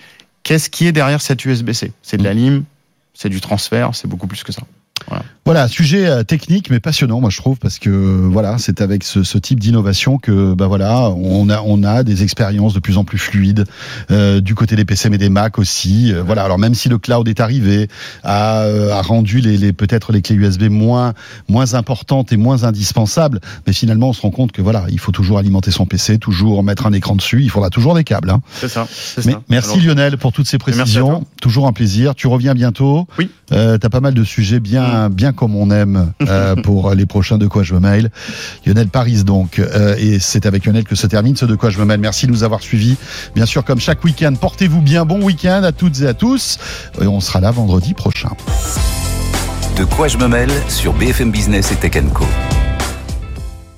qu'est-ce 0.45 0.71
qui 0.71 0.87
est 0.87 0.93
derrière 0.93 1.21
cette 1.21 1.45
USB-C 1.45 1.93
C'est 2.03 2.17
de 2.17 2.25
la 2.25 2.33
lime, 2.33 2.65
c'est 3.13 3.29
du 3.29 3.41
transfert, 3.41 3.95
c'est 3.95 4.09
beaucoup 4.09 4.29
plus 4.29 4.45
que 4.45 4.53
ça. 4.53 4.63
Voilà, 5.45 5.69
sujet 5.69 6.09
euh, 6.09 6.25
technique 6.25 6.71
mais 6.71 6.81
passionnant, 6.81 7.21
moi 7.21 7.31
je 7.31 7.37
trouve, 7.37 7.59
parce 7.59 7.79
que 7.79 7.89
euh, 7.89 8.29
voilà, 8.29 8.57
c'est 8.59 8.81
avec 8.81 9.05
ce, 9.05 9.23
ce 9.23 9.39
type 9.39 9.61
d'innovation 9.61 10.19
que 10.19 10.55
bah 10.55 10.67
voilà, 10.67 11.11
on 11.11 11.49
a 11.49 11.63
on 11.65 11.85
a 11.85 12.03
des 12.03 12.25
expériences 12.25 12.75
de 12.75 12.81
plus 12.81 12.99
en 12.99 13.05
plus 13.05 13.19
fluides 13.19 13.65
euh, 14.11 14.41
du 14.41 14.57
côté 14.57 14.75
des 14.75 14.85
PC 14.85 15.09
mais 15.09 15.19
des 15.19 15.29
Mac 15.29 15.61
aussi. 15.61 16.13
Euh, 16.13 16.25
voilà, 16.25 16.43
alors 16.43 16.59
même 16.59 16.75
si 16.75 16.89
le 16.89 16.99
cloud 16.99 17.29
est 17.29 17.39
arrivé, 17.39 17.87
a, 18.25 18.63
a 18.63 19.03
rendu 19.03 19.39
les, 19.41 19.57
les 19.57 19.73
peut-être 19.73 20.11
les 20.13 20.21
clés 20.21 20.35
USB 20.35 20.65
moins 20.65 21.15
moins 21.49 21.75
importantes 21.75 22.33
et 22.33 22.37
moins 22.37 22.65
indispensables, 22.65 23.41
mais 23.69 23.73
finalement 23.73 24.09
on 24.09 24.13
se 24.13 24.23
rend 24.23 24.33
compte 24.33 24.51
que 24.51 24.63
voilà, 24.63 24.87
il 24.89 24.99
faut 24.99 25.13
toujours 25.13 25.39
alimenter 25.39 25.71
son 25.71 25.87
PC, 25.87 26.19
toujours 26.19 26.65
mettre 26.65 26.87
un 26.87 26.93
écran 26.93 27.15
dessus, 27.15 27.43
il 27.45 27.51
faudra 27.51 27.71
toujours 27.71 27.95
des 27.95 28.03
câbles. 28.03 28.31
Hein. 28.31 28.41
C'est 28.61 28.69
ça. 28.69 28.89
c'est 28.91 29.25
Mais 29.27 29.33
ça. 29.33 29.43
merci 29.49 29.75
Alors, 29.75 29.87
Lionel 29.87 30.19
pour 30.19 30.33
toutes 30.33 30.49
ces 30.49 30.59
précisions. 30.59 31.25
Toujours 31.41 31.69
un 31.69 31.73
plaisir. 31.73 32.17
Tu 32.17 32.27
reviens 32.27 32.55
bientôt. 32.55 33.07
Oui. 33.19 33.31
Euh, 33.53 33.79
T'as 33.79 33.91
pas 33.91 34.01
mal 34.01 34.15
de 34.15 34.25
sujets 34.25 34.59
bien, 34.97 35.11
bien 35.11 35.33
comme 35.33 35.57
on 35.57 35.71
aime 35.71 36.13
euh, 36.29 36.57
pour 36.63 36.93
les 36.95 37.07
prochains 37.07 37.39
de 37.39 37.47
quoi 37.47 37.63
je 37.63 37.75
me 37.75 37.81
mail. 37.81 38.11
Lionel 38.65 38.89
Paris 38.89 39.25
donc, 39.25 39.59
euh, 39.59 39.97
et 39.99 40.19
c'est 40.19 40.47
avec 40.47 40.67
Lionel 40.67 40.85
que 40.85 40.95
se 40.95 41.07
termine 41.07 41.37
ce 41.37 41.47
de 41.47 41.55
quoi 41.55 41.71
je 41.71 41.79
me 41.79 41.85
mail. 41.85 42.01
Merci 42.01 42.27
de 42.27 42.33
nous 42.33 42.45
avoir 42.45 42.61
suivis. 42.61 42.97
Bien 43.35 43.47
sûr, 43.47 43.65
comme 43.65 43.81
chaque 43.81 44.03
week-end, 44.05 44.35
portez-vous 44.35 44.83
bien. 44.83 45.05
Bon 45.05 45.23
week-end 45.23 45.63
à 45.63 45.73
toutes 45.73 46.01
et 46.01 46.07
à 46.07 46.15
tous. 46.15 46.59
Et 47.01 47.07
on 47.07 47.21
sera 47.21 47.41
là 47.41 47.51
vendredi 47.51 47.95
prochain. 47.95 48.31
De 49.77 49.85
quoi 49.85 50.09
je 50.09 50.17
me 50.17 50.29
mêle 50.29 50.51
sur 50.69 50.93
BFM 50.95 51.31
Business 51.31 51.73
et 51.73 51.77
Tech 51.77 52.03
Co. 52.13 52.25